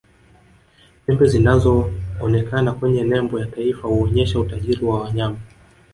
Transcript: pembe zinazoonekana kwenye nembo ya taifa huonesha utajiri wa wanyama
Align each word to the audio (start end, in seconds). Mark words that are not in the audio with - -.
pembe 1.05 1.25
zinazoonekana 1.25 2.71
kwenye 2.73 3.03
nembo 3.03 3.39
ya 3.39 3.45
taifa 3.45 3.87
huonesha 3.87 4.39
utajiri 4.39 4.85
wa 4.85 5.01
wanyama 5.01 5.37